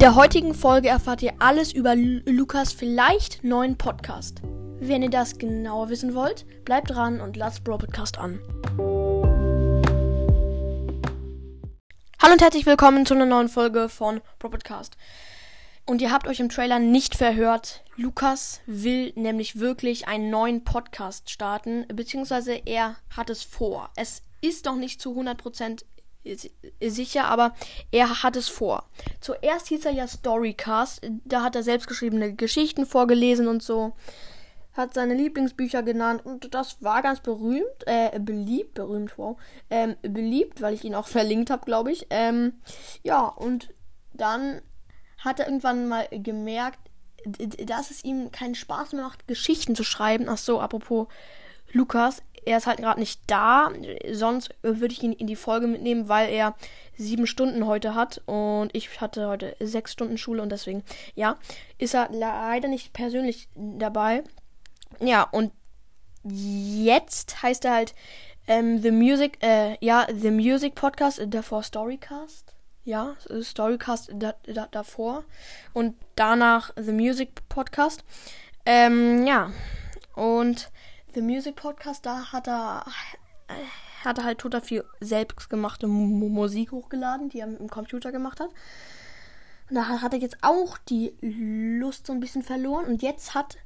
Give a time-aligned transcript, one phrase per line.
[0.00, 4.40] der heutigen Folge erfahrt ihr alles über Lu- Lukas vielleicht neuen Podcast.
[4.78, 8.40] Wenn ihr das genauer wissen wollt, bleibt dran und lasst Bro Podcast an.
[12.22, 14.96] Hallo und herzlich willkommen zu einer neuen Folge von Bro Podcast.
[15.86, 17.84] Und ihr habt euch im Trailer nicht verhört.
[17.96, 23.90] Lukas will nämlich wirklich einen neuen Podcast starten, beziehungsweise er hat es vor.
[23.96, 25.86] Es ist noch nicht zu 100% si-
[26.82, 27.54] sicher, aber
[27.90, 28.84] er hat es vor.
[29.20, 33.94] Zuerst hieß er ja Storycast, da hat er selbstgeschriebene Geschichten vorgelesen und so.
[34.72, 39.36] Hat seine Lieblingsbücher genannt und das war ganz berühmt, äh, beliebt, berühmt, wow,
[39.68, 42.06] ähm, beliebt, weil ich ihn auch verlinkt habe, glaube ich.
[42.10, 42.60] Ähm,
[43.02, 43.74] ja, und
[44.12, 44.62] dann
[45.18, 46.78] hat er irgendwann mal gemerkt,
[47.66, 50.26] dass es ihm keinen Spaß mehr macht, Geschichten zu schreiben.
[50.28, 51.08] Ach so, apropos
[51.72, 53.70] Lukas, er ist halt gerade nicht da.
[54.10, 56.54] Sonst würde ich ihn in die Folge mitnehmen, weil er
[56.96, 60.82] sieben Stunden heute hat und ich hatte heute sechs Stunden Schule und deswegen,
[61.14, 61.38] ja,
[61.78, 64.22] ist er leider nicht persönlich dabei.
[65.00, 65.52] Ja, und
[66.24, 67.94] jetzt heißt er halt
[68.46, 72.54] ähm, The Music, äh, ja, The Music Podcast, äh, davor Storycast.
[72.84, 75.24] Ja, äh, Storycast da, da, davor.
[75.72, 78.04] Und danach The Music Podcast.
[78.66, 79.52] Ähm, ja.
[80.14, 80.70] Und
[81.14, 82.84] The Music Podcast, da hat er,
[83.48, 88.40] äh, hat er halt total viel selbstgemachte Mu- Musik hochgeladen, die er dem Computer gemacht
[88.40, 88.50] hat.
[89.68, 92.86] Und da hat er jetzt auch die Lust so ein bisschen verloren.
[92.86, 93.58] Und jetzt hat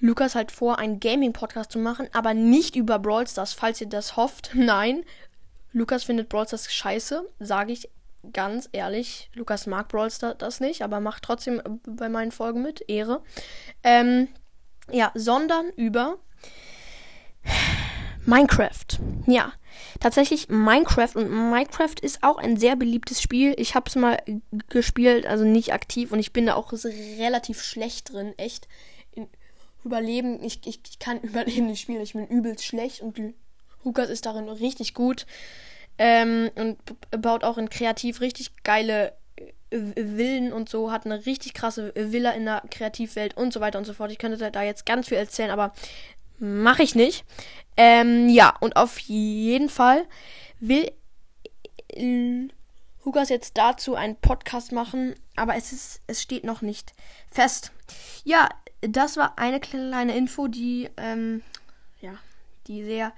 [0.00, 4.16] Lukas halt vor, einen Gaming-Podcast zu machen, aber nicht über Brawl Stars, falls ihr das
[4.16, 4.50] hofft.
[4.54, 5.04] Nein,
[5.72, 7.90] Lukas findet Brawl Stars scheiße, sage ich
[8.32, 9.30] ganz ehrlich.
[9.34, 12.84] Lukas mag Brawl Stars nicht, aber macht trotzdem bei meinen Folgen mit.
[12.88, 13.22] Ehre.
[13.82, 14.28] Ähm,
[14.90, 16.18] ja, sondern über
[18.26, 18.86] Minecraft.
[19.26, 19.52] Ja,
[20.00, 23.54] tatsächlich Minecraft und Minecraft ist auch ein sehr beliebtes Spiel.
[23.56, 24.18] Ich habe es mal
[24.68, 28.68] gespielt, also nicht aktiv und ich bin da auch relativ schlecht drin, echt.
[29.12, 29.28] In
[29.84, 33.18] Überleben, ich, ich, ich kann Überleben nicht spielen, ich bin übelst schlecht und
[33.84, 35.24] Lukas ist darin richtig gut
[35.96, 36.78] ähm, und
[37.10, 39.16] baut auch in kreativ richtig geile
[39.70, 43.84] Villen und so, hat eine richtig krasse Villa in der Kreativwelt und so weiter und
[43.84, 44.10] so fort.
[44.10, 45.72] Ich könnte da jetzt ganz viel erzählen, aber
[46.38, 47.24] mache ich nicht.
[47.76, 50.06] Ähm, ja, und auf jeden Fall
[50.60, 50.90] will
[53.04, 56.92] Lukas jetzt dazu einen Podcast machen, aber es ist, es steht noch nicht
[57.30, 57.72] fest.
[58.24, 58.48] Ja,
[58.82, 61.42] das war eine kleine Info, die, ähm,
[62.00, 62.12] ja,
[62.66, 63.12] die sehr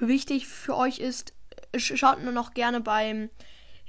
[0.00, 1.34] wichtig für euch ist.
[1.74, 3.28] Sch- Schaut nur noch gerne beim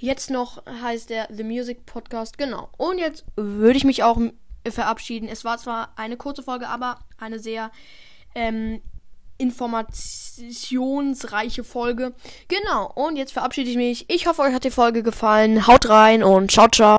[0.03, 2.37] Jetzt noch heißt der The Music Podcast.
[2.37, 2.67] Genau.
[2.75, 4.19] Und jetzt würde ich mich auch
[4.67, 5.29] verabschieden.
[5.29, 7.71] Es war zwar eine kurze Folge, aber eine sehr
[8.35, 8.81] ähm,
[9.37, 12.13] informationsreiche Folge.
[12.49, 12.91] Genau.
[12.93, 14.09] Und jetzt verabschiede ich mich.
[14.09, 15.67] Ich hoffe, euch hat die Folge gefallen.
[15.67, 16.91] Haut rein und ciao, ciao.